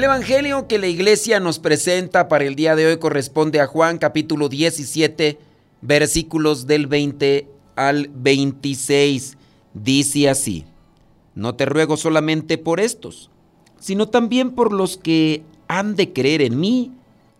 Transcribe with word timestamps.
El 0.00 0.04
Evangelio 0.04 0.66
que 0.66 0.78
la 0.78 0.86
iglesia 0.86 1.40
nos 1.40 1.58
presenta 1.58 2.26
para 2.26 2.46
el 2.46 2.54
día 2.54 2.74
de 2.74 2.86
hoy 2.86 2.96
corresponde 2.96 3.60
a 3.60 3.66
Juan 3.66 3.98
capítulo 3.98 4.48
17, 4.48 5.38
versículos 5.82 6.66
del 6.66 6.86
20 6.86 7.46
al 7.76 8.08
26. 8.14 9.36
Dice 9.74 10.30
así, 10.30 10.64
no 11.34 11.54
te 11.54 11.66
ruego 11.66 11.98
solamente 11.98 12.56
por 12.56 12.80
estos, 12.80 13.28
sino 13.78 14.08
también 14.08 14.52
por 14.52 14.72
los 14.72 14.96
que 14.96 15.42
han 15.68 15.96
de 15.96 16.14
creer 16.14 16.40
en 16.40 16.58
mí 16.58 16.92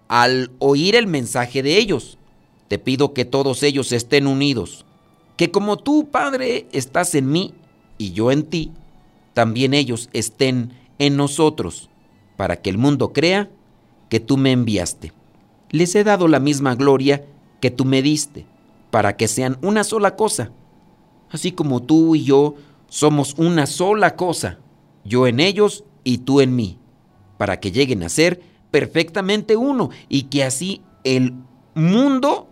al 0.09 0.51
oír 0.59 0.97
el 0.97 1.07
mensaje 1.07 1.63
de 1.63 1.79
ellos. 1.79 2.19
Te 2.69 2.79
pido 2.79 3.15
que 3.15 3.25
todos 3.25 3.63
ellos 3.63 3.91
estén 3.91 4.27
unidos, 4.27 4.85
que 5.39 5.51
como 5.51 5.79
tú, 5.79 6.11
Padre, 6.11 6.67
estás 6.73 7.15
en 7.15 7.33
mí 7.33 7.55
y 7.97 8.13
yo 8.13 8.31
en 8.31 8.43
ti, 8.43 8.71
también 9.33 9.73
ellos 9.73 10.11
estén 10.13 10.75
en 10.99 11.17
nosotros 11.17 11.90
para 12.41 12.63
que 12.63 12.71
el 12.71 12.79
mundo 12.79 13.13
crea 13.13 13.51
que 14.09 14.19
tú 14.19 14.39
me 14.39 14.51
enviaste. 14.51 15.13
Les 15.69 15.95
he 15.95 16.05
dado 16.05 16.27
la 16.27 16.41
misma 16.41 16.75
gloria 16.75 17.27
que 17.61 17.71
tú 17.71 17.85
me 17.85 18.01
diste, 18.01 18.47
para 18.91 19.19
que 19.19 19.29
sean 19.29 19.59
una 19.61 19.85
sola 19.85 20.17
cosa, 20.17 20.51
así 21.29 21.53
como 21.53 21.83
tú 21.83 22.15
y 22.15 22.25
yo 22.25 22.55
somos 22.89 23.35
una 23.37 23.67
sola 23.67 24.17
cosa, 24.17 24.59
yo 25.05 25.27
en 25.27 25.39
ellos 25.39 25.85
y 26.03 26.17
tú 26.17 26.41
en 26.41 26.57
mí, 26.57 26.79
para 27.37 27.61
que 27.61 27.73
lleguen 27.73 28.03
a 28.05 28.09
ser 28.09 28.41
perfectamente 28.71 29.59
uno 29.59 29.91
y 30.09 30.23
que 30.23 30.43
así 30.43 30.81
el 31.05 31.35
mundo 31.75 32.49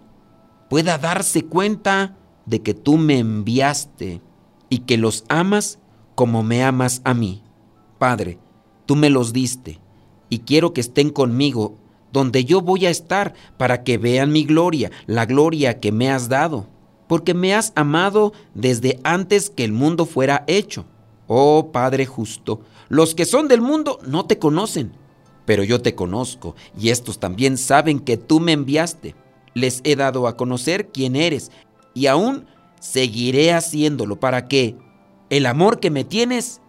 pueda 0.69 0.99
darse 0.99 1.47
cuenta 1.47 2.15
de 2.45 2.61
que 2.61 2.75
tú 2.75 2.99
me 2.99 3.21
enviaste 3.21 4.21
y 4.69 4.81
que 4.81 4.99
los 4.99 5.25
amas 5.31 5.79
como 6.15 6.43
me 6.43 6.63
amas 6.63 7.01
a 7.05 7.15
mí. 7.15 7.43
Padre, 7.99 8.39
tú 8.89 8.97
me 8.97 9.11
los 9.11 9.35
diste, 9.35 9.79
y 10.31 10.39
quiero 10.39 10.73
que 10.73 10.81
estén 10.81 11.11
conmigo 11.11 11.77
donde 12.11 12.47
yo 12.47 12.63
voy 12.63 12.87
a 12.87 12.91
estar 12.91 13.35
para 13.59 13.85
que 13.85 13.99
vean 13.99 14.33
mi 14.33 14.45
gloria, 14.45 14.91
la 15.07 15.27
gloria 15.27 15.79
que 15.79 15.93
me 15.93 16.11
has 16.11 16.31
dado, 16.31 16.67
porque 17.07 17.35
me 17.35 17.55
has 17.55 17.75
amado 17.77 18.33
desde 18.55 18.99
antes 19.05 19.51
que 19.51 19.65
el 19.65 19.73
mundo 19.73 20.07
fuera 20.07 20.43
hecho. 20.47 20.87
Oh 21.27 21.69
Padre 21.71 22.07
justo, 22.07 22.63
los 22.89 23.15
que 23.15 23.27
son 23.27 23.47
del 23.47 23.61
mundo 23.61 23.99
no 24.07 24.25
te 24.25 24.39
conocen, 24.39 24.93
pero 25.45 25.65
yo 25.65 25.83
te 25.83 25.95
conozco, 25.95 26.57
y 26.81 26.89
estos 26.89 27.19
también 27.19 27.59
saben 27.59 28.01
que 28.01 28.17
tú 28.17 28.41
me 28.41 28.53
enviaste. 28.53 29.15
Les 29.53 29.83
he 29.85 29.97
dado 29.97 30.27
a 30.27 30.39
conocer 30.39 30.89
quién 30.89 31.15
eres, 31.15 31.51
y 31.93 32.07
aún 32.07 32.47
seguiré 32.81 33.53
haciéndolo 33.53 34.19
para 34.19 34.49
que 34.49 34.77
el 35.29 35.45
amor 35.45 35.79
que 35.79 35.91
me 35.91 36.05
tienes 36.05 36.63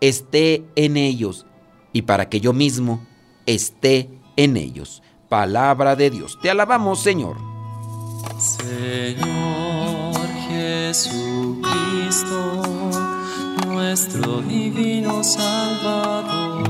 esté 0.00 0.64
en 0.76 0.96
ellos 0.96 1.46
y 1.94 2.02
para 2.02 2.28
que 2.28 2.40
yo 2.40 2.52
mismo 2.52 3.00
esté 3.46 4.10
en 4.36 4.58
ellos. 4.58 5.02
Palabra 5.30 5.96
de 5.96 6.10
Dios. 6.10 6.38
Te 6.42 6.50
alabamos, 6.50 7.00
Señor. 7.00 7.38
Señor 8.38 10.14
Jesucristo, 10.48 11.62
nuestro 13.66 14.42
divino 14.42 15.24
Salvador, 15.24 16.64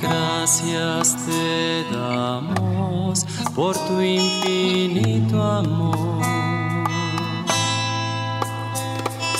gracias 0.00 1.16
te 1.26 1.84
damos 1.90 3.24
por 3.54 3.76
tu 3.86 4.00
infinito 4.02 5.42
amor. 5.42 6.51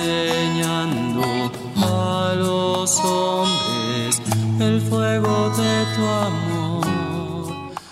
enseñando 0.00 1.52
a 1.76 2.34
los 2.36 2.98
hombres 3.00 4.20
el 4.60 4.80
fuego 4.80 5.50
de 5.50 5.84
tu 5.94 6.02
amor. 6.02 6.86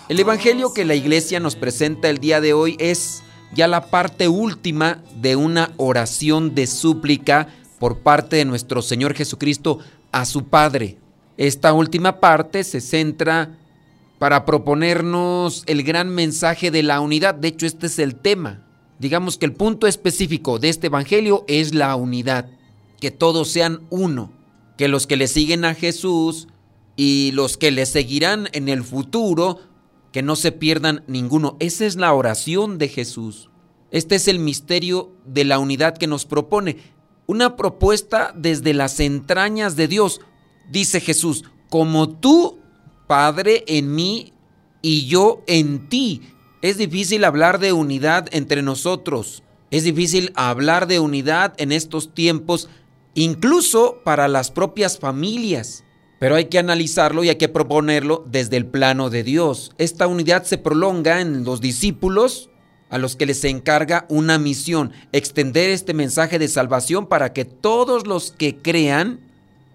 El 0.08 0.20
Evangelio 0.20 0.72
que 0.72 0.84
la 0.84 0.94
iglesia 0.94 1.40
nos 1.40 1.56
presenta 1.56 2.08
el 2.08 2.18
día 2.18 2.40
de 2.40 2.52
hoy 2.52 2.76
es 2.78 3.22
ya 3.54 3.66
la 3.68 3.90
parte 3.90 4.28
última 4.28 5.02
de 5.16 5.36
una 5.36 5.72
oración 5.76 6.54
de 6.54 6.66
súplica 6.66 7.48
por 7.78 7.98
parte 7.98 8.36
de 8.36 8.44
nuestro 8.44 8.82
Señor 8.82 9.14
Jesucristo 9.14 9.78
a 10.12 10.24
su 10.24 10.44
Padre. 10.44 10.98
Esta 11.36 11.72
última 11.72 12.20
parte 12.20 12.64
se 12.64 12.80
centra 12.80 13.56
para 14.18 14.44
proponernos 14.44 15.62
el 15.66 15.84
gran 15.84 16.08
mensaje 16.08 16.70
de 16.70 16.82
la 16.82 17.00
unidad. 17.00 17.34
De 17.34 17.48
hecho, 17.48 17.66
este 17.66 17.86
es 17.86 17.98
el 17.98 18.16
tema 18.16 18.67
digamos 18.98 19.38
que 19.38 19.46
el 19.46 19.52
punto 19.52 19.86
específico 19.86 20.58
de 20.58 20.68
este 20.68 20.88
Evangelio 20.88 21.44
es 21.48 21.74
la 21.74 21.94
unidad, 21.96 22.50
que 23.00 23.10
todos 23.10 23.48
sean 23.48 23.80
uno, 23.90 24.32
que 24.76 24.88
los 24.88 25.06
que 25.06 25.16
le 25.16 25.28
siguen 25.28 25.64
a 25.64 25.74
Jesús 25.74 26.48
y 26.96 27.30
los 27.32 27.56
que 27.56 27.70
le 27.70 27.86
seguirán 27.86 28.48
en 28.52 28.68
el 28.68 28.82
futuro, 28.82 29.60
que 30.12 30.22
no 30.22 30.36
se 30.36 30.52
pierdan 30.52 31.04
ninguno. 31.06 31.56
Esa 31.60 31.86
es 31.86 31.96
la 31.96 32.12
oración 32.12 32.78
de 32.78 32.88
Jesús. 32.88 33.50
Este 33.90 34.16
es 34.16 34.28
el 34.28 34.38
misterio 34.38 35.12
de 35.24 35.44
la 35.44 35.58
unidad 35.58 35.96
que 35.96 36.06
nos 36.06 36.24
propone. 36.24 36.76
Una 37.26 37.56
propuesta 37.56 38.32
desde 38.36 38.74
las 38.74 39.00
entrañas 39.00 39.76
de 39.76 39.88
Dios. 39.88 40.20
Dice 40.70 41.00
Jesús, 41.00 41.44
como 41.68 42.08
tú, 42.08 42.58
Padre, 43.06 43.64
en 43.66 43.94
mí 43.94 44.32
y 44.82 45.06
yo 45.06 45.42
en 45.46 45.88
ti. 45.88 46.22
Es 46.60 46.76
difícil 46.76 47.24
hablar 47.24 47.60
de 47.60 47.72
unidad 47.72 48.26
entre 48.32 48.62
nosotros. 48.62 49.44
Es 49.70 49.84
difícil 49.84 50.32
hablar 50.34 50.88
de 50.88 50.98
unidad 50.98 51.54
en 51.58 51.70
estos 51.70 52.12
tiempos, 52.14 52.68
incluso 53.14 54.00
para 54.04 54.26
las 54.26 54.50
propias 54.50 54.98
familias. 54.98 55.84
Pero 56.18 56.34
hay 56.34 56.46
que 56.46 56.58
analizarlo 56.58 57.22
y 57.22 57.28
hay 57.28 57.36
que 57.36 57.48
proponerlo 57.48 58.24
desde 58.26 58.56
el 58.56 58.66
plano 58.66 59.08
de 59.08 59.22
Dios. 59.22 59.72
Esta 59.78 60.08
unidad 60.08 60.42
se 60.42 60.58
prolonga 60.58 61.20
en 61.20 61.44
los 61.44 61.60
discípulos 61.60 62.50
a 62.90 62.98
los 62.98 63.14
que 63.14 63.26
les 63.26 63.44
encarga 63.44 64.06
una 64.08 64.38
misión, 64.38 64.92
extender 65.12 65.70
este 65.70 65.94
mensaje 65.94 66.40
de 66.40 66.48
salvación 66.48 67.06
para 67.06 67.32
que 67.32 67.44
todos 67.44 68.06
los 68.06 68.32
que 68.32 68.56
crean 68.56 69.20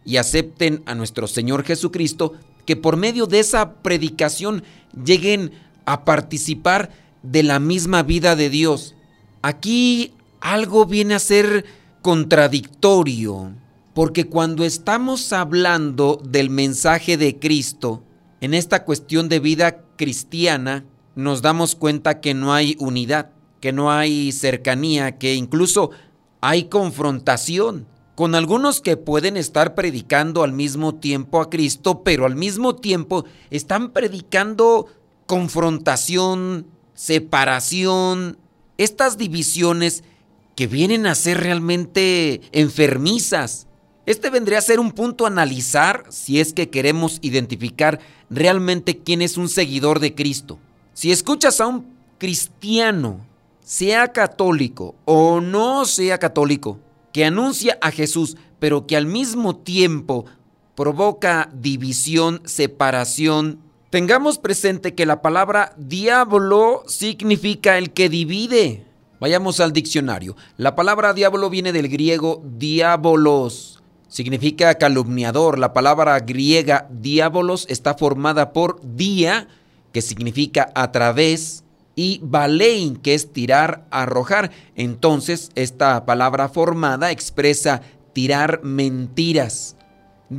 y 0.03 0.17
acepten 0.17 0.83
a 0.85 0.95
nuestro 0.95 1.27
Señor 1.27 1.63
Jesucristo, 1.63 2.33
que 2.65 2.75
por 2.75 2.97
medio 2.97 3.25
de 3.25 3.39
esa 3.39 3.75
predicación 3.75 4.63
lleguen 5.05 5.51
a 5.85 6.05
participar 6.05 6.91
de 7.21 7.43
la 7.43 7.59
misma 7.59 8.03
vida 8.03 8.35
de 8.35 8.49
Dios. 8.49 8.95
Aquí 9.41 10.13
algo 10.41 10.85
viene 10.85 11.15
a 11.15 11.19
ser 11.19 11.65
contradictorio, 12.01 13.53
porque 13.93 14.25
cuando 14.27 14.65
estamos 14.65 15.31
hablando 15.33 16.21
del 16.23 16.49
mensaje 16.49 17.17
de 17.17 17.39
Cristo, 17.39 18.03
en 18.41 18.53
esta 18.53 18.83
cuestión 18.83 19.29
de 19.29 19.39
vida 19.39 19.83
cristiana, 19.95 20.85
nos 21.15 21.41
damos 21.41 21.75
cuenta 21.75 22.19
que 22.19 22.33
no 22.33 22.53
hay 22.53 22.75
unidad, 22.79 23.29
que 23.61 23.71
no 23.71 23.91
hay 23.91 24.31
cercanía, 24.31 25.17
que 25.17 25.35
incluso 25.35 25.91
hay 26.41 26.65
confrontación 26.65 27.87
con 28.15 28.35
algunos 28.35 28.81
que 28.81 28.97
pueden 28.97 29.37
estar 29.37 29.75
predicando 29.75 30.43
al 30.43 30.51
mismo 30.51 30.95
tiempo 30.95 31.41
a 31.41 31.49
Cristo, 31.49 32.03
pero 32.03 32.25
al 32.25 32.35
mismo 32.35 32.75
tiempo 32.75 33.25
están 33.49 33.91
predicando 33.91 34.87
confrontación, 35.25 36.67
separación, 36.93 38.37
estas 38.77 39.17
divisiones 39.17 40.03
que 40.55 40.67
vienen 40.67 41.07
a 41.07 41.15
ser 41.15 41.39
realmente 41.39 42.41
enfermizas. 42.51 43.67
Este 44.05 44.29
vendría 44.29 44.59
a 44.59 44.61
ser 44.61 44.79
un 44.79 44.91
punto 44.91 45.25
a 45.25 45.29
analizar 45.29 46.05
si 46.09 46.39
es 46.39 46.53
que 46.53 46.69
queremos 46.69 47.19
identificar 47.21 47.99
realmente 48.29 48.97
quién 48.97 49.21
es 49.21 49.37
un 49.37 49.49
seguidor 49.49 49.99
de 49.99 50.13
Cristo. 50.13 50.59
Si 50.93 51.11
escuchas 51.11 51.61
a 51.61 51.67
un 51.67 51.93
cristiano, 52.17 53.25
sea 53.63 54.11
católico 54.11 54.95
o 55.05 55.39
no 55.39 55.85
sea 55.85 56.19
católico, 56.19 56.79
que 57.13 57.25
anuncia 57.25 57.77
a 57.81 57.91
Jesús, 57.91 58.35
pero 58.59 58.85
que 58.85 58.97
al 58.97 59.05
mismo 59.05 59.55
tiempo 59.55 60.25
provoca 60.75 61.49
división, 61.53 62.41
separación, 62.45 63.59
tengamos 63.93 64.39
presente 64.39 64.95
que 64.95 65.05
la 65.05 65.21
palabra 65.21 65.75
diablo 65.77 66.83
significa 66.87 67.77
el 67.77 67.93
que 67.93 68.09
divide. 68.09 68.87
Vayamos 69.19 69.59
al 69.59 69.71
diccionario. 69.71 70.35
La 70.57 70.75
palabra 70.75 71.13
diablo 71.13 71.47
viene 71.51 71.71
del 71.71 71.89
griego 71.89 72.41
diabolos. 72.43 73.83
Significa 74.07 74.73
calumniador. 74.79 75.59
La 75.59 75.73
palabra 75.73 76.19
griega 76.21 76.87
diabolos 76.89 77.67
está 77.69 77.93
formada 77.93 78.51
por 78.51 78.81
dia, 78.81 79.47
que 79.91 80.01
significa 80.01 80.71
a 80.73 80.91
través, 80.91 81.63
y 81.95 82.19
balein, 82.23 82.95
que 82.95 83.13
es 83.13 83.31
tirar, 83.31 83.85
arrojar. 83.91 84.49
Entonces, 84.75 85.51
esta 85.53 86.03
palabra 86.07 86.49
formada 86.49 87.11
expresa 87.11 87.83
tirar 88.11 88.63
mentiras. 88.63 89.75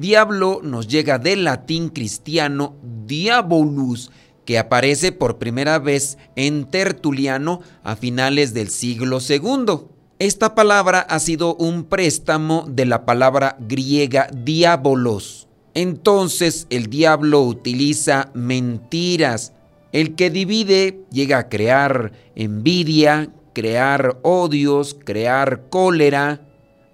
Diablo 0.00 0.60
nos 0.62 0.88
llega 0.88 1.18
del 1.18 1.44
latín 1.44 1.88
cristiano 1.88 2.76
diabolus, 3.06 4.10
que 4.44 4.58
aparece 4.58 5.12
por 5.12 5.38
primera 5.38 5.78
vez 5.78 6.18
en 6.36 6.66
Tertuliano 6.66 7.60
a 7.82 7.96
finales 7.96 8.54
del 8.54 8.68
siglo 8.68 9.18
II. 9.26 9.86
Esta 10.18 10.54
palabra 10.54 11.00
ha 11.00 11.18
sido 11.18 11.56
un 11.56 11.84
préstamo 11.84 12.66
de 12.68 12.86
la 12.86 13.04
palabra 13.04 13.56
griega 13.58 14.28
diabolos. 14.32 15.48
Entonces 15.74 16.66
el 16.70 16.88
diablo 16.88 17.42
utiliza 17.42 18.30
mentiras. 18.34 19.52
El 19.92 20.14
que 20.14 20.30
divide 20.30 21.04
llega 21.10 21.38
a 21.38 21.48
crear 21.48 22.12
envidia, 22.36 23.30
crear 23.54 24.18
odios, 24.22 24.96
crear 25.04 25.68
cólera 25.68 26.42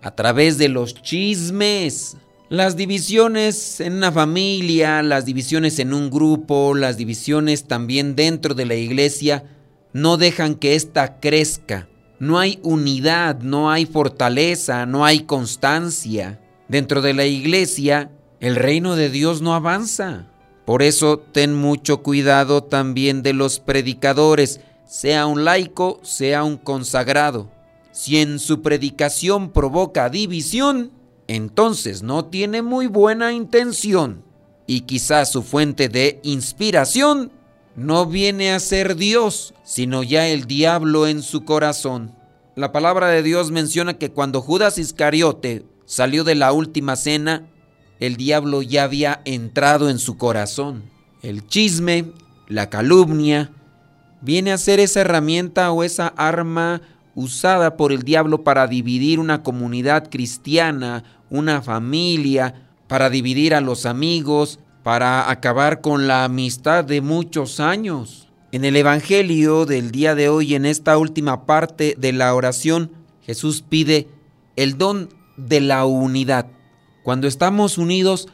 a 0.03 0.15
través 0.15 0.57
de 0.59 0.69
los 0.69 0.95
chismes. 0.95 2.17
Las 2.51 2.77
divisiones 2.77 3.79
en 3.79 3.93
una 3.93 4.11
familia, 4.11 5.05
las 5.05 5.25
divisiones 5.25 5.79
en 5.79 5.95
un 5.95 6.11
grupo, 6.11 6.75
las 6.75 6.97
divisiones 6.97 7.69
también 7.69 8.17
dentro 8.17 8.55
de 8.55 8.67
la 8.67 8.75
iglesia, 8.75 9.45
no 9.93 10.17
dejan 10.17 10.57
que 10.57 10.75
ésta 10.75 11.21
crezca. 11.21 11.89
No 12.19 12.41
hay 12.41 12.59
unidad, 12.65 13.39
no 13.39 13.71
hay 13.71 13.87
fortaleza, 13.87 14.85
no 14.85 15.05
hay 15.05 15.21
constancia. 15.21 16.41
Dentro 16.67 17.03
de 17.03 17.15
la 17.15 17.25
iglesia, 17.25 18.11
el 18.41 18.57
reino 18.57 18.97
de 18.97 19.11
Dios 19.11 19.43
no 19.43 19.55
avanza. 19.55 20.27
Por 20.65 20.83
eso 20.83 21.21
ten 21.21 21.55
mucho 21.55 22.03
cuidado 22.03 22.65
también 22.65 23.23
de 23.23 23.33
los 23.33 23.61
predicadores, 23.61 24.61
sea 24.89 25.27
un 25.27 25.45
laico, 25.45 26.01
sea 26.03 26.43
un 26.43 26.57
consagrado. 26.57 27.49
Si 27.93 28.19
en 28.19 28.41
su 28.41 28.61
predicación 28.61 29.53
provoca 29.53 30.09
división, 30.09 30.91
entonces 31.31 32.03
no 32.03 32.25
tiene 32.25 32.61
muy 32.61 32.89
buena 32.89 33.33
intención 33.33 34.25
y 34.67 34.81
quizás 34.81 35.31
su 35.31 35.45
fuente 35.45 35.89
de 35.89 36.19
inspiración 36.25 37.31
no 37.77 38.07
viene 38.07 38.53
a 38.53 38.59
ser 38.59 38.97
Dios, 38.97 39.55
sino 39.63 40.03
ya 40.03 40.27
el 40.27 40.47
diablo 40.47 41.07
en 41.07 41.23
su 41.23 41.45
corazón. 41.45 42.17
La 42.57 42.73
palabra 42.73 43.07
de 43.11 43.23
Dios 43.23 43.53
menciona 43.53 43.95
que 43.95 44.11
cuando 44.11 44.43
Judas 44.43 44.77
Iscariote 44.77 45.65
salió 45.85 46.25
de 46.25 46.35
la 46.35 46.53
última 46.53 46.97
cena, 46.97 47.47
el 48.01 48.17
diablo 48.17 48.61
ya 48.63 48.83
había 48.83 49.23
entrado 49.25 49.89
en 49.89 50.01
su 50.01 50.19
corazón. 50.19 50.83
El 51.23 51.47
chisme, 51.47 52.11
la 52.49 52.71
calumnia, 52.71 53.53
viene 54.21 54.51
a 54.51 54.59
ser 54.59 54.81
esa 54.81 55.03
herramienta 55.03 55.71
o 55.71 55.85
esa 55.85 56.09
arma 56.09 56.83
usada 57.15 57.77
por 57.77 57.93
el 57.93 58.03
diablo 58.03 58.45
para 58.45 58.67
dividir 58.67 59.19
una 59.21 59.43
comunidad 59.43 60.11
cristiana 60.11 61.05
una 61.31 61.63
familia, 61.63 62.67
para 62.87 63.09
dividir 63.09 63.55
a 63.55 63.61
los 63.61 63.87
amigos, 63.87 64.59
para 64.83 65.31
acabar 65.31 65.81
con 65.81 66.09
la 66.09 66.25
amistad 66.25 66.85
de 66.85 67.01
muchos 67.01 67.61
años. 67.61 68.29
En 68.53 68.65
el 68.65 68.75
Evangelio 68.75 69.65
del 69.65 69.93
día 69.93 70.17
de 70.17 70.29
hoy, 70.29 70.55
en 70.55 70.67
esta 70.67 70.99
última 70.99 71.47
parte 71.47 71.95
de 71.97 72.13
la 72.13 72.35
oración, 72.35 72.91
Jesús 73.23 73.63
pide 73.63 74.09
el 74.57 74.77
don 74.77 75.09
de 75.37 75.61
la 75.61 75.85
unidad. 75.85 76.49
Cuando 77.05 77.29
estamos 77.29 77.79
unidos, 77.79 78.29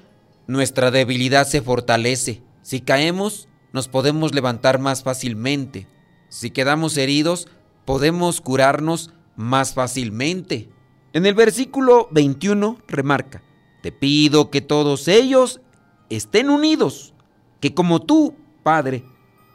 nuestra 0.46 0.90
debilidad 0.90 1.46
se 1.46 1.60
fortalece. 1.60 2.42
Si 2.62 2.80
caemos, 2.80 3.48
nos 3.72 3.88
podemos 3.88 4.34
levantar 4.34 4.78
más 4.78 5.02
fácilmente. 5.02 5.86
Si 6.30 6.50
quedamos 6.50 6.96
heridos, 6.96 7.46
podemos 7.84 8.40
curarnos 8.40 9.12
más 9.36 9.74
fácilmente. 9.74 10.70
En 11.16 11.24
el 11.24 11.32
versículo 11.32 12.08
21 12.10 12.76
remarca, 12.86 13.42
te 13.80 13.90
pido 13.90 14.50
que 14.50 14.60
todos 14.60 15.08
ellos 15.08 15.62
estén 16.10 16.50
unidos, 16.50 17.14
que 17.58 17.72
como 17.72 18.02
tú, 18.02 18.34
Padre, 18.62 19.02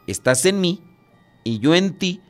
estás 0.08 0.44
en 0.44 0.60
mí 0.60 0.82
y 1.44 1.60
yo 1.60 1.76
en 1.76 1.96
ti, 1.96 2.20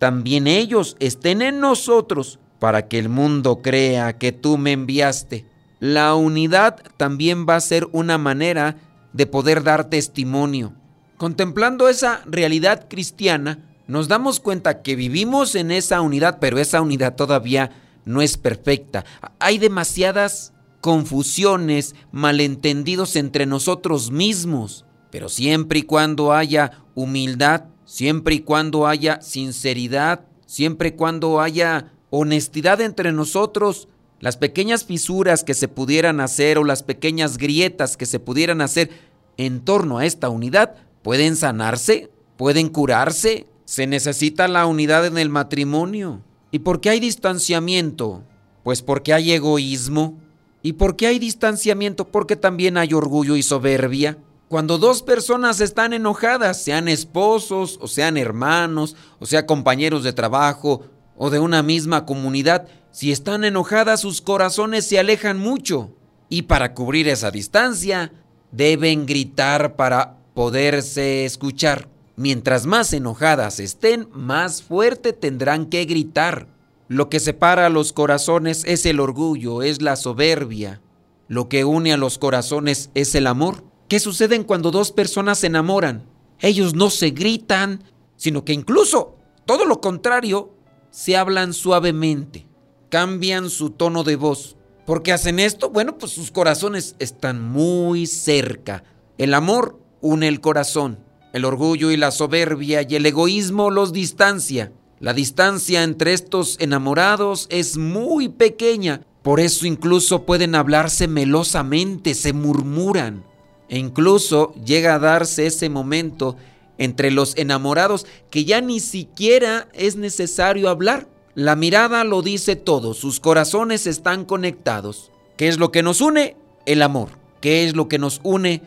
también 0.00 0.48
ellos 0.48 0.96
estén 0.98 1.40
en 1.40 1.60
nosotros, 1.60 2.40
para 2.58 2.88
que 2.88 2.98
el 2.98 3.08
mundo 3.08 3.62
crea 3.62 4.18
que 4.18 4.32
tú 4.32 4.58
me 4.58 4.72
enviaste. 4.72 5.46
La 5.78 6.16
unidad 6.16 6.82
también 6.96 7.46
va 7.48 7.54
a 7.54 7.60
ser 7.60 7.86
una 7.92 8.18
manera 8.18 8.78
de 9.12 9.26
poder 9.28 9.62
dar 9.62 9.88
testimonio. 9.88 10.72
Contemplando 11.16 11.88
esa 11.88 12.22
realidad 12.26 12.88
cristiana, 12.90 13.60
nos 13.86 14.08
damos 14.08 14.40
cuenta 14.40 14.82
que 14.82 14.96
vivimos 14.96 15.54
en 15.54 15.70
esa 15.70 16.00
unidad, 16.00 16.38
pero 16.40 16.58
esa 16.58 16.80
unidad 16.80 17.14
todavía 17.14 17.70
no 18.04 18.22
es 18.22 18.36
perfecta. 18.36 19.04
Hay 19.38 19.58
demasiadas 19.58 20.52
confusiones, 20.80 21.94
malentendidos 22.12 23.16
entre 23.16 23.46
nosotros 23.46 24.10
mismos. 24.10 24.84
Pero 25.10 25.28
siempre 25.28 25.78
y 25.78 25.82
cuando 25.82 26.32
haya 26.32 26.84
humildad, 26.94 27.64
siempre 27.84 28.34
y 28.34 28.40
cuando 28.40 28.86
haya 28.86 29.20
sinceridad, 29.22 30.26
siempre 30.46 30.88
y 30.88 30.92
cuando 30.92 31.40
haya 31.40 31.92
honestidad 32.10 32.80
entre 32.80 33.12
nosotros, 33.12 33.88
las 34.20 34.36
pequeñas 34.36 34.84
fisuras 34.84 35.44
que 35.44 35.54
se 35.54 35.68
pudieran 35.68 36.20
hacer 36.20 36.58
o 36.58 36.64
las 36.64 36.82
pequeñas 36.82 37.38
grietas 37.38 37.96
que 37.96 38.06
se 38.06 38.20
pudieran 38.20 38.60
hacer 38.60 38.90
en 39.36 39.60
torno 39.60 39.98
a 39.98 40.06
esta 40.06 40.28
unidad 40.28 40.74
pueden 41.02 41.36
sanarse, 41.36 42.10
pueden 42.36 42.68
curarse. 42.68 43.46
Se 43.64 43.86
necesita 43.86 44.48
la 44.48 44.66
unidad 44.66 45.06
en 45.06 45.18
el 45.18 45.28
matrimonio. 45.28 46.22
¿Y 46.54 46.60
por 46.60 46.80
qué 46.80 46.90
hay 46.90 47.00
distanciamiento? 47.00 48.22
Pues 48.62 48.80
porque 48.80 49.12
hay 49.12 49.32
egoísmo. 49.32 50.20
¿Y 50.62 50.74
por 50.74 50.94
qué 50.94 51.08
hay 51.08 51.18
distanciamiento? 51.18 52.06
Porque 52.12 52.36
también 52.36 52.76
hay 52.78 52.94
orgullo 52.94 53.34
y 53.34 53.42
soberbia. 53.42 54.18
Cuando 54.48 54.78
dos 54.78 55.02
personas 55.02 55.60
están 55.60 55.92
enojadas, 55.92 56.62
sean 56.62 56.86
esposos 56.86 57.76
o 57.82 57.88
sean 57.88 58.16
hermanos 58.16 58.94
o 59.18 59.26
sean 59.26 59.46
compañeros 59.46 60.04
de 60.04 60.12
trabajo 60.12 60.82
o 61.16 61.28
de 61.28 61.40
una 61.40 61.64
misma 61.64 62.06
comunidad, 62.06 62.68
si 62.92 63.10
están 63.10 63.42
enojadas 63.42 64.02
sus 64.02 64.20
corazones 64.20 64.86
se 64.86 65.00
alejan 65.00 65.40
mucho. 65.40 65.90
Y 66.28 66.42
para 66.42 66.72
cubrir 66.72 67.08
esa 67.08 67.32
distancia, 67.32 68.12
deben 68.52 69.06
gritar 69.06 69.74
para 69.74 70.18
poderse 70.34 71.24
escuchar. 71.24 71.88
Mientras 72.16 72.66
más 72.66 72.92
enojadas 72.92 73.58
estén, 73.58 74.08
más 74.12 74.62
fuerte 74.62 75.12
tendrán 75.12 75.66
que 75.66 75.84
gritar. 75.84 76.46
Lo 76.88 77.08
que 77.08 77.18
separa 77.18 77.66
a 77.66 77.70
los 77.70 77.92
corazones 77.92 78.62
es 78.66 78.86
el 78.86 79.00
orgullo, 79.00 79.62
es 79.62 79.82
la 79.82 79.96
soberbia. 79.96 80.80
Lo 81.26 81.48
que 81.48 81.64
une 81.64 81.92
a 81.92 81.96
los 81.96 82.18
corazones 82.18 82.90
es 82.94 83.14
el 83.14 83.26
amor. 83.26 83.64
¿Qué 83.88 83.98
sucede 83.98 84.44
cuando 84.44 84.70
dos 84.70 84.92
personas 84.92 85.38
se 85.38 85.48
enamoran? 85.48 86.06
Ellos 86.40 86.74
no 86.74 86.90
se 86.90 87.10
gritan, 87.10 87.82
sino 88.16 88.44
que 88.44 88.52
incluso, 88.52 89.16
todo 89.44 89.64
lo 89.64 89.80
contrario, 89.80 90.54
se 90.90 91.16
hablan 91.16 91.52
suavemente, 91.52 92.46
cambian 92.90 93.50
su 93.50 93.70
tono 93.70 94.04
de 94.04 94.16
voz. 94.16 94.56
¿Por 94.86 95.02
qué 95.02 95.12
hacen 95.12 95.38
esto? 95.38 95.70
Bueno, 95.70 95.98
pues 95.98 96.12
sus 96.12 96.30
corazones 96.30 96.94
están 96.98 97.42
muy 97.42 98.06
cerca. 98.06 98.84
El 99.18 99.34
amor 99.34 99.80
une 100.00 100.28
el 100.28 100.40
corazón. 100.40 101.03
El 101.34 101.44
orgullo 101.44 101.90
y 101.90 101.96
la 101.96 102.12
soberbia 102.12 102.86
y 102.88 102.94
el 102.94 103.04
egoísmo 103.06 103.68
los 103.68 103.92
distancia. 103.92 104.70
La 105.00 105.12
distancia 105.12 105.82
entre 105.82 106.12
estos 106.12 106.56
enamorados 106.60 107.48
es 107.50 107.76
muy 107.76 108.28
pequeña, 108.28 109.00
por 109.24 109.40
eso 109.40 109.66
incluso 109.66 110.26
pueden 110.26 110.54
hablarse 110.54 111.08
melosamente, 111.08 112.14
se 112.14 112.32
murmuran. 112.32 113.24
E 113.68 113.80
incluso 113.80 114.54
llega 114.64 114.94
a 114.94 115.00
darse 115.00 115.46
ese 115.46 115.68
momento 115.68 116.36
entre 116.78 117.10
los 117.10 117.36
enamorados 117.36 118.06
que 118.30 118.44
ya 118.44 118.60
ni 118.60 118.78
siquiera 118.78 119.66
es 119.72 119.96
necesario 119.96 120.68
hablar. 120.68 121.08
La 121.34 121.56
mirada 121.56 122.04
lo 122.04 122.22
dice 122.22 122.54
todo, 122.54 122.94
sus 122.94 123.18
corazones 123.18 123.88
están 123.88 124.24
conectados. 124.24 125.10
¿Qué 125.36 125.48
es 125.48 125.58
lo 125.58 125.72
que 125.72 125.82
nos 125.82 126.00
une? 126.00 126.36
El 126.64 126.80
amor. 126.80 127.08
¿Qué 127.40 127.64
es 127.64 127.74
lo 127.74 127.88
que 127.88 127.98
nos 127.98 128.20
une? 128.22 128.62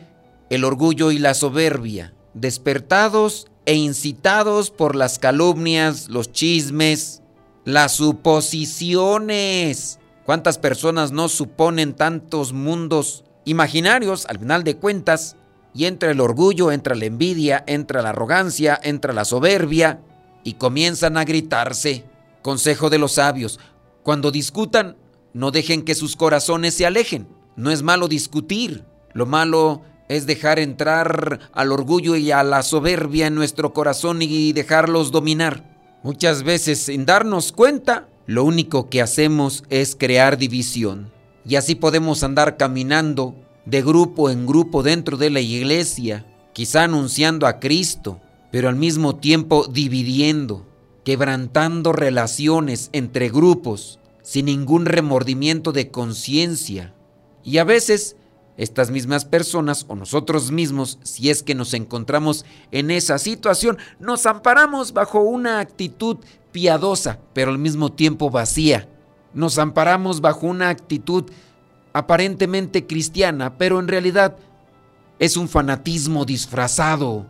El 0.50 0.64
orgullo 0.64 1.10
y 1.12 1.18
la 1.18 1.32
soberbia. 1.32 2.12
Despertados 2.40 3.48
e 3.66 3.74
incitados 3.74 4.70
por 4.70 4.94
las 4.94 5.18
calumnias, 5.18 6.08
los 6.08 6.30
chismes, 6.30 7.20
las 7.64 7.96
suposiciones. 7.96 9.98
¿Cuántas 10.24 10.56
personas 10.56 11.10
no 11.10 11.28
suponen 11.28 11.94
tantos 11.94 12.52
mundos 12.52 13.24
imaginarios 13.44 14.24
al 14.26 14.38
final 14.38 14.62
de 14.62 14.76
cuentas? 14.76 15.34
Y 15.74 15.86
entra 15.86 16.12
el 16.12 16.20
orgullo, 16.20 16.70
entra 16.70 16.94
la 16.94 17.06
envidia, 17.06 17.64
entra 17.66 18.02
la 18.02 18.10
arrogancia, 18.10 18.78
entra 18.84 19.12
la 19.12 19.24
soberbia 19.24 20.00
y 20.44 20.52
comienzan 20.52 21.16
a 21.16 21.24
gritarse. 21.24 22.04
Consejo 22.42 22.88
de 22.88 22.98
los 22.98 23.14
sabios, 23.14 23.58
cuando 24.04 24.30
discutan, 24.30 24.96
no 25.32 25.50
dejen 25.50 25.82
que 25.82 25.96
sus 25.96 26.14
corazones 26.14 26.74
se 26.74 26.86
alejen. 26.86 27.26
No 27.56 27.72
es 27.72 27.82
malo 27.82 28.06
discutir, 28.06 28.84
lo 29.12 29.26
malo 29.26 29.82
es 30.08 30.26
dejar 30.26 30.58
entrar 30.58 31.50
al 31.52 31.72
orgullo 31.72 32.16
y 32.16 32.30
a 32.30 32.42
la 32.42 32.62
soberbia 32.62 33.26
en 33.26 33.34
nuestro 33.34 33.72
corazón 33.72 34.22
y 34.22 34.52
dejarlos 34.52 35.12
dominar. 35.12 35.78
Muchas 36.02 36.42
veces, 36.42 36.78
sin 36.80 37.04
darnos 37.04 37.52
cuenta, 37.52 38.08
lo 38.26 38.44
único 38.44 38.88
que 38.88 39.02
hacemos 39.02 39.64
es 39.68 39.96
crear 39.96 40.38
división. 40.38 41.10
Y 41.44 41.56
así 41.56 41.74
podemos 41.74 42.22
andar 42.22 42.56
caminando 42.56 43.34
de 43.64 43.82
grupo 43.82 44.30
en 44.30 44.46
grupo 44.46 44.82
dentro 44.82 45.16
de 45.16 45.30
la 45.30 45.40
iglesia, 45.40 46.26
quizá 46.52 46.84
anunciando 46.84 47.46
a 47.46 47.58
Cristo, 47.58 48.20
pero 48.50 48.68
al 48.68 48.76
mismo 48.76 49.16
tiempo 49.16 49.66
dividiendo, 49.66 50.66
quebrantando 51.04 51.92
relaciones 51.92 52.90
entre 52.92 53.28
grupos 53.28 53.98
sin 54.22 54.44
ningún 54.44 54.84
remordimiento 54.84 55.72
de 55.72 55.90
conciencia. 55.90 56.92
Y 57.44 57.56
a 57.56 57.64
veces 57.64 58.16
estas 58.58 58.90
mismas 58.90 59.24
personas 59.24 59.86
o 59.88 59.94
nosotros 59.94 60.50
mismos, 60.50 60.98
si 61.04 61.30
es 61.30 61.42
que 61.44 61.54
nos 61.54 61.72
encontramos 61.74 62.44
en 62.72 62.90
esa 62.90 63.18
situación, 63.18 63.78
nos 64.00 64.26
amparamos 64.26 64.92
bajo 64.92 65.20
una 65.20 65.60
actitud 65.60 66.18
piadosa, 66.50 67.20
pero 67.32 67.52
al 67.52 67.58
mismo 67.58 67.92
tiempo 67.92 68.30
vacía. 68.30 68.88
Nos 69.32 69.58
amparamos 69.58 70.20
bajo 70.20 70.48
una 70.48 70.70
actitud 70.70 71.30
aparentemente 71.92 72.84
cristiana, 72.86 73.56
pero 73.56 73.78
en 73.78 73.86
realidad 73.86 74.36
es 75.20 75.36
un 75.36 75.48
fanatismo 75.48 76.24
disfrazado, 76.24 77.26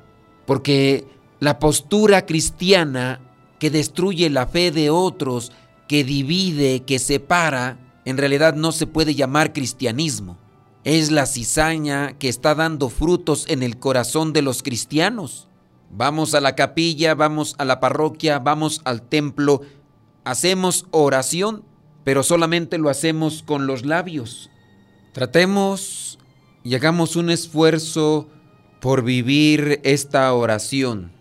porque 0.47 1.06
la 1.40 1.58
postura 1.58 2.25
cristiana 2.25 3.20
que 3.58 3.70
destruye 3.70 4.30
la 4.30 4.47
fe 4.47 4.70
de 4.70 4.88
otros, 4.88 5.52
que 5.88 6.04
divide, 6.04 6.85
que 6.85 6.99
separa, 6.99 7.78
en 8.06 8.16
realidad 8.16 8.54
no 8.54 8.73
se 8.73 8.87
puede 8.87 9.14
llamar 9.14 9.52
cristianismo. 9.52 10.38
Es 10.88 11.11
la 11.11 11.26
cizaña 11.26 12.16
que 12.18 12.30
está 12.30 12.54
dando 12.54 12.88
frutos 12.88 13.45
en 13.49 13.62
el 13.62 13.78
corazón 13.78 14.33
de 14.33 14.40
los 14.40 14.62
cristianos. 14.62 15.47
Vamos 15.90 16.35
a 16.35 16.40
la 16.40 16.54
capilla, 16.54 17.14
vamos 17.14 17.57
a 17.59 17.66
la 17.66 17.78
parroquia, 17.78 18.38
vamos 18.38 18.80
al 18.85 19.02
templo, 19.02 19.61
hacemos 20.25 20.87
oración, 20.90 21.62
pero 22.04 22.23
solamente 22.23 22.78
lo 22.78 22.88
hacemos 22.88 23.42
con 23.42 23.66
los 23.66 23.85
labios. 23.85 24.49
Tratemos 25.12 26.18
y 26.64 26.75
hagamos 26.75 27.16
un 27.16 27.28
esfuerzo 27.28 28.30
por 28.80 29.04
vivir 29.04 29.83
esta 29.85 30.33
oración. 30.33 31.12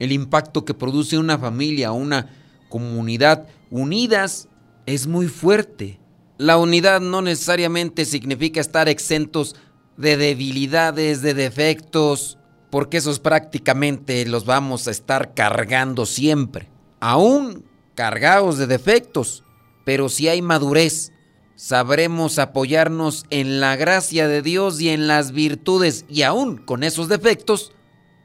El 0.00 0.10
impacto 0.10 0.64
que 0.64 0.74
produce 0.74 1.18
una 1.18 1.38
familia, 1.38 1.92
una 1.92 2.30
comunidad 2.68 3.46
unidas 3.70 4.48
es 4.86 5.06
muy 5.06 5.28
fuerte. 5.28 6.00
La 6.38 6.56
unidad 6.56 7.00
no 7.00 7.20
necesariamente 7.20 8.04
significa 8.04 8.60
estar 8.60 8.88
exentos 8.88 9.56
de 9.96 10.16
debilidades, 10.16 11.20
de 11.20 11.34
defectos, 11.34 12.38
porque 12.70 12.98
esos 12.98 13.18
prácticamente 13.18 14.24
los 14.24 14.44
vamos 14.44 14.86
a 14.86 14.92
estar 14.92 15.34
cargando 15.34 16.06
siempre. 16.06 16.68
Aún 17.00 17.64
cargados 17.96 18.56
de 18.56 18.68
defectos, 18.68 19.42
pero 19.84 20.08
si 20.08 20.28
hay 20.28 20.40
madurez, 20.40 21.10
sabremos 21.56 22.38
apoyarnos 22.38 23.24
en 23.30 23.58
la 23.58 23.74
gracia 23.74 24.28
de 24.28 24.40
Dios 24.40 24.80
y 24.80 24.90
en 24.90 25.08
las 25.08 25.32
virtudes 25.32 26.04
y 26.08 26.22
aún 26.22 26.58
con 26.58 26.84
esos 26.84 27.08
defectos, 27.08 27.72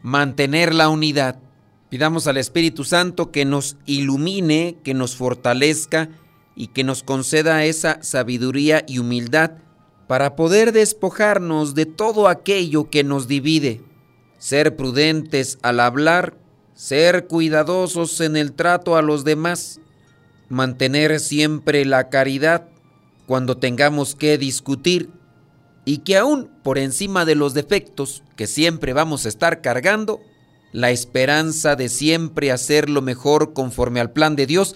mantener 0.04 0.76
la 0.76 0.90
unidad. 0.90 1.40
Pidamos 1.90 2.28
al 2.28 2.38
Espíritu 2.38 2.84
Santo 2.84 3.32
que 3.32 3.46
nos 3.46 3.78
ilumine, 3.88 4.78
que 4.84 4.94
nos 4.94 5.16
fortalezca 5.16 6.10
y 6.56 6.68
que 6.68 6.84
nos 6.84 7.04
conceda 7.04 7.66
esa 7.66 8.02
sabiduría 8.04 8.84
y 8.88 9.00
humildad 9.00 9.52
para 10.08 10.36
poder 10.36 10.72
despojarnos 10.72 11.76
de 11.76 11.86
todo 11.86 12.28
aquello 12.28 12.90
que 12.90 13.04
nos 13.04 13.28
divide, 13.28 13.82
ser 14.38 14.76
prudentes 14.76 15.58
al 15.62 15.80
hablar, 15.80 16.38
ser 16.76 17.28
cuidadosos 17.28 18.20
en 18.22 18.36
el 18.36 18.54
trato 18.54 18.96
a 18.98 19.02
los 19.02 19.24
demás, 19.24 19.80
mantener 20.50 21.20
siempre 21.20 21.86
la 21.86 22.10
caridad, 22.10 22.68
cuando 23.26 23.58
tengamos 23.58 24.16
que 24.16 24.38
discutir 24.38 25.10
y 25.86 26.00
que 26.00 26.18
aún 26.18 26.50
por 26.64 26.78
encima 26.78 27.26
de 27.26 27.36
los 27.36 27.54
defectos 27.54 28.24
que 28.36 28.48
siempre 28.48 28.94
vamos 28.94 29.26
a 29.26 29.30
estar 29.30 29.62
cargando, 29.62 30.22
la 30.72 30.92
esperanza 30.92 31.76
de 31.76 31.88
siempre 31.88 32.52
hacer 32.52 32.90
lo 32.90 33.02
mejor 33.02 33.54
conforme 33.54 34.00
al 34.00 34.12
plan 34.12 34.36
de 34.36 34.46
Dios 34.48 34.76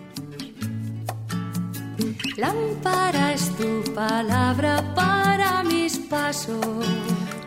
Lámpara 2.37 3.33
es 3.33 3.49
tu 3.57 3.83
palabra 3.93 4.93
para 4.95 5.63
mis 5.63 5.97
pasos, 5.97 6.65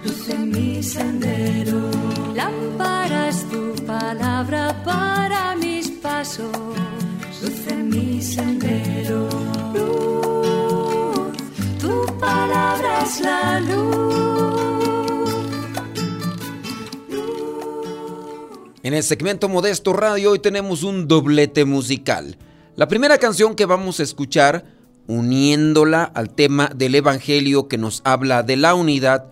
luz 0.05 0.29
en 0.29 0.51
mi 0.51 0.83
sendero. 0.83 1.91
Lámpara 2.35 3.29
es 3.29 3.49
tu 3.49 3.75
palabra 3.85 4.83
para 4.85 5.57
mis 5.57 5.91
pasos, 5.91 6.53
luz 7.43 7.67
en 7.69 7.89
mi 7.89 8.23
sendero. 8.23 9.29
Luz, 9.75 11.37
tu 11.81 12.07
palabra 12.19 13.03
es 13.05 13.21
la 13.21 13.61
luz. 13.61 14.05
En 18.83 18.93
el 18.93 19.03
segmento 19.03 19.49
Modesto 19.49 19.95
Radio 19.95 20.33
hoy 20.33 20.39
tenemos 20.41 20.83
un 20.83 21.09
doblete 21.09 21.65
musical. 21.65 22.37
La 22.77 22.89
primera 22.89 23.19
canción 23.19 23.55
que 23.55 23.67
vamos 23.67 24.01
a 24.01 24.03
escuchar, 24.03 24.65
uniéndola 25.07 26.03
al 26.03 26.35
tema 26.35 26.73
del 26.75 26.97
Evangelio 26.97 27.69
que 27.69 27.79
nos 27.79 28.03
habla 28.05 28.43
de 28.43 28.57
la 28.57 28.75
unidad, 28.75 29.27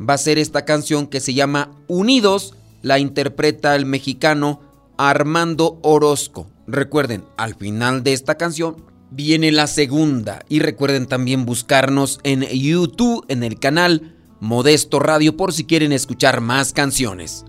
va 0.00 0.14
a 0.14 0.18
ser 0.18 0.38
esta 0.38 0.64
canción 0.64 1.06
que 1.06 1.20
se 1.20 1.32
llama 1.32 1.70
Unidos, 1.86 2.56
la 2.82 2.98
interpreta 2.98 3.76
el 3.76 3.86
mexicano 3.86 4.60
Armando 4.98 5.78
Orozco. 5.82 6.48
Recuerden, 6.66 7.24
al 7.36 7.54
final 7.54 8.02
de 8.02 8.12
esta 8.12 8.34
canción 8.34 8.84
viene 9.12 9.52
la 9.52 9.68
segunda 9.68 10.44
y 10.48 10.58
recuerden 10.58 11.06
también 11.06 11.46
buscarnos 11.46 12.18
en 12.24 12.42
YouTube 12.42 13.24
en 13.28 13.44
el 13.44 13.60
canal 13.60 14.16
Modesto 14.40 14.98
Radio 14.98 15.36
por 15.36 15.52
si 15.52 15.64
quieren 15.64 15.92
escuchar 15.92 16.40
más 16.40 16.72
canciones. 16.72 17.44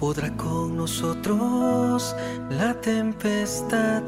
Podrá 0.00 0.34
con 0.34 0.78
nosotros 0.78 2.16
la 2.48 2.72
tempestad 2.80 4.02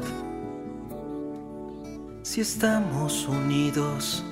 si 2.23 2.41
estamos 2.41 3.27
unidos, 3.27 4.23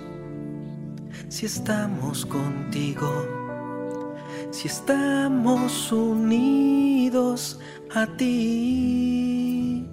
si 1.29 1.45
estamos 1.45 2.25
contigo, 2.25 3.11
si 4.49 4.69
estamos 4.69 5.91
unidos 5.91 7.59
a 7.93 8.07
ti. 8.17 9.87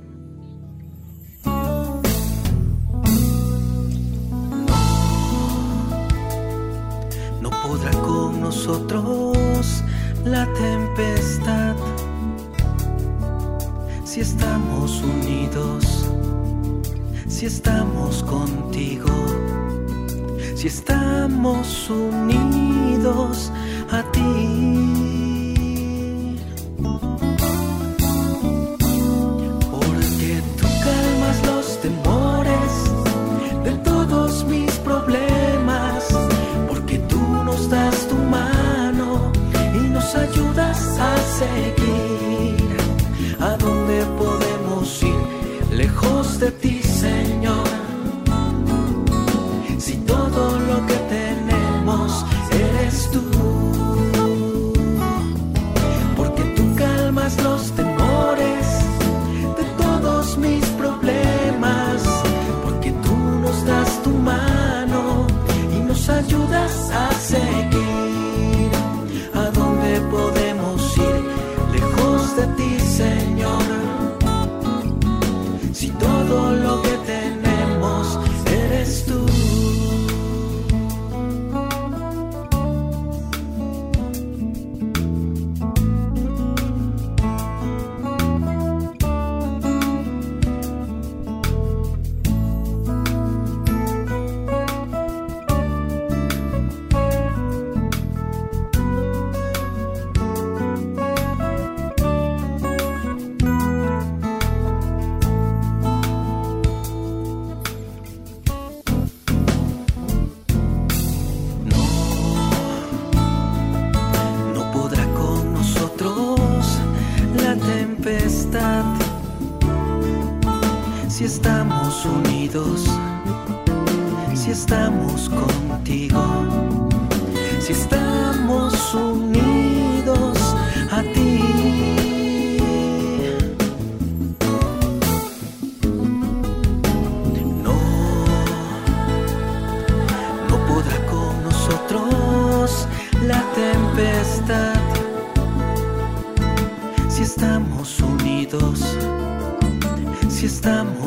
No 7.42 7.50
podrá 7.62 7.90
con 8.00 8.40
nosotros 8.40 9.84
la 10.30 10.46
tempestad 10.52 11.76
si 14.04 14.20
estamos 14.20 15.02
unidos, 15.02 16.06
si 17.28 17.46
estamos 17.46 18.22
contigo, 18.24 19.08
si 20.54 20.66
estamos 20.66 21.90
unidos 21.90 23.52
a 23.90 24.02
ti. 24.12 24.97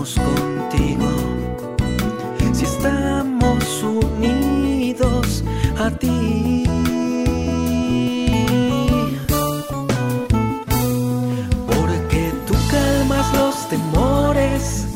Contigo, 0.02 1.06
si 2.54 2.66
estamos 2.66 3.84
unidos 3.84 5.44
a 5.78 5.92
ti. 5.92 6.64
Porque 11.68 12.34
tú 12.48 12.54
calmas 12.72 13.26
los 13.36 13.70
temores 13.70 14.88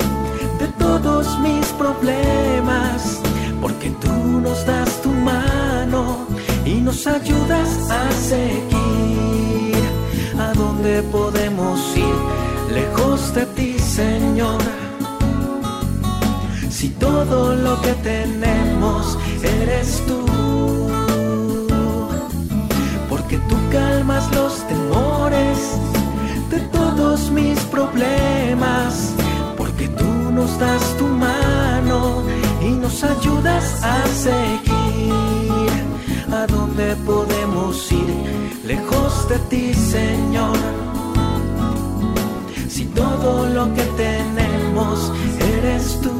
de 0.59 0.67
todos 0.79 1.39
mis 1.39 1.67
problemas, 1.73 3.21
porque 3.61 3.91
tú 4.01 4.11
nos 4.41 4.65
das 4.65 4.89
tu 5.03 5.09
mano 5.09 6.25
y 6.65 6.81
nos 6.81 7.05
ayudas 7.05 7.91
a 7.91 8.11
seguir. 8.11 9.83
¿A 10.39 10.51
dónde 10.53 11.03
podemos 11.03 11.79
ir? 11.95 12.15
Lejos 12.73 13.35
de 13.35 13.45
ti, 13.45 13.77
Señor. 13.77 14.59
Si 16.75 16.89
todo 16.89 17.55
lo 17.55 17.81
que 17.81 17.93
tenemos 18.03 19.17
eres 19.41 20.03
tú, 20.05 20.25
porque 23.09 23.37
tú 23.47 23.55
calmas 23.71 24.29
los 24.35 24.67
temores 24.67 25.57
de 26.49 26.59
todos 26.77 27.31
mis 27.31 27.57
problemas, 27.75 29.13
porque 29.57 29.87
tú 29.87 30.03
nos 30.33 30.59
das 30.59 30.83
tu 30.97 31.07
mano 31.07 32.23
y 32.61 32.71
nos 32.71 33.05
ayudas 33.05 33.81
a 33.81 34.05
seguir. 34.07 35.13
¿A 36.29 36.45
dónde 36.45 36.97
podemos 37.05 37.89
ir? 37.93 38.13
Lejos 38.65 39.29
de 39.29 39.39
ti, 39.49 39.73
Señor. 39.73 40.57
Si 42.67 42.83
todo 42.87 43.47
lo 43.47 43.73
que 43.73 43.83
tenemos 43.95 44.54
eres 45.39 45.99
tú. 46.01 46.11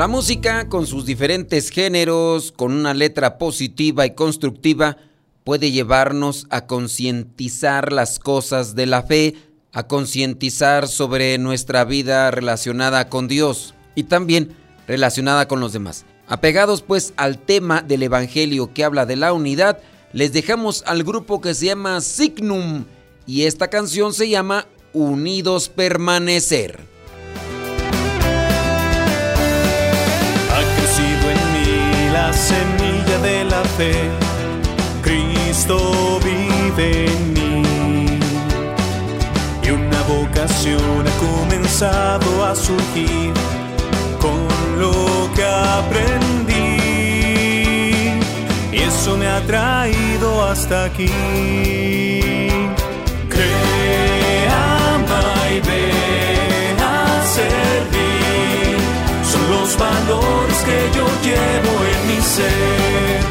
La 0.00 0.08
música, 0.08 0.66
con 0.70 0.86
sus 0.86 1.04
diferentes 1.04 1.68
géneros, 1.68 2.52
con 2.52 2.72
una 2.72 2.94
letra 2.94 3.36
positiva 3.36 4.06
y 4.06 4.14
constructiva, 4.14 4.96
puede 5.44 5.72
llevarnos 5.72 6.46
a 6.48 6.66
concientizar 6.66 7.92
las 7.92 8.18
cosas 8.18 8.74
de 8.74 8.86
la 8.86 9.02
fe, 9.02 9.34
a 9.72 9.84
concientizar 9.84 10.88
sobre 10.88 11.38
nuestra 11.38 11.84
vida 11.84 12.30
relacionada 12.30 13.08
con 13.08 13.28
Dios 13.28 13.74
y 13.94 14.04
también 14.04 14.56
relacionada 14.86 15.46
con 15.48 15.60
los 15.60 15.72
demás. 15.72 16.04
Apegados 16.26 16.82
pues 16.82 17.12
al 17.16 17.38
tema 17.38 17.82
del 17.82 18.02
Evangelio 18.02 18.72
que 18.72 18.84
habla 18.84 19.06
de 19.06 19.16
la 19.16 19.32
unidad, 19.32 19.78
les 20.12 20.32
dejamos 20.32 20.82
al 20.86 21.04
grupo 21.04 21.40
que 21.40 21.54
se 21.54 21.66
llama 21.66 22.00
Signum 22.00 22.84
y 23.26 23.44
esta 23.44 23.68
canción 23.68 24.12
se 24.12 24.28
llama 24.28 24.66
Unidos 24.92 25.68
Permanecer. 25.68 26.80
Ha 30.50 30.76
crecido 30.76 31.30
en 31.30 31.52
mí 31.52 32.12
la 32.12 32.32
semilla 32.32 33.18
de 33.22 33.44
la 33.44 33.62
fe. 33.64 33.92
Cristo 35.02 36.20
vive 36.24 37.06
en 37.06 37.24
mí. 37.24 37.29
Vocación 40.60 41.06
ha 41.06 41.16
comenzado 41.18 42.44
a 42.44 42.54
surgir 42.54 43.32
con 44.20 44.46
lo 44.78 45.30
que 45.34 45.44
aprendí. 45.44 46.52
Y 48.72 48.76
eso 48.76 49.16
me 49.16 49.26
ha 49.26 49.40
traído 49.46 50.44
hasta 50.44 50.84
aquí. 50.84 51.10
Crea, 53.28 54.94
ama 54.94 55.22
y 55.50 55.60
ve 55.60 55.92
a 56.78 57.24
servir 57.24 58.78
son 59.30 59.50
los 59.50 59.78
valores 59.78 60.58
que 60.64 60.90
yo 60.96 61.06
llevo 61.22 61.72
en 61.92 62.08
mi 62.08 62.20
ser. 62.20 63.29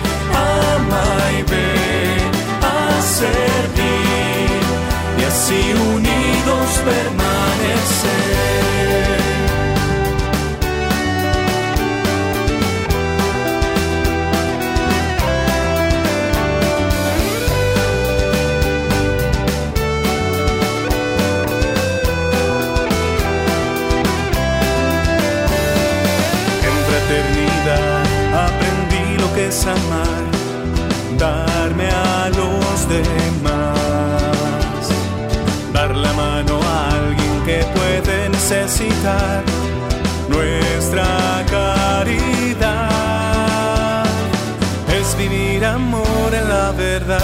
Te 47.10 47.16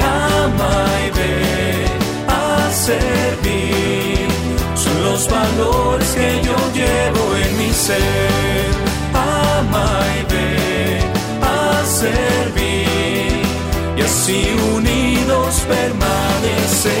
ama 0.00 0.76
y 1.04 1.10
ve 1.18 1.84
a 2.26 2.70
servir. 2.72 4.28
Son 4.74 4.96
los 5.04 5.28
valores 5.28 6.08
que 6.12 6.40
yo 6.42 6.56
llevo 6.72 7.36
en 7.36 7.58
mi 7.58 7.70
ser. 7.70 8.70
Ama 9.12 9.90
y 10.18 10.22
ve 10.32 11.00
a 11.42 11.84
servir. 11.84 13.42
Y 13.98 14.00
así 14.00 14.40
unidos 14.74 15.50
permanecer 15.68 16.98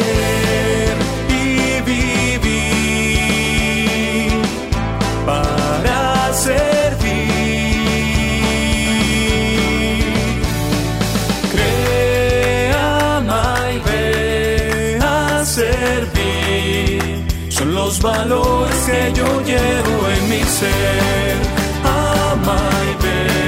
los 17.88 18.02
valores 18.02 18.76
que 18.84 19.12
yo 19.14 19.40
llevo 19.40 20.08
en 20.16 20.28
mi 20.28 20.42
ser. 20.42 21.36
Ama 21.82 22.60
y 22.90 23.02
ve 23.02 23.47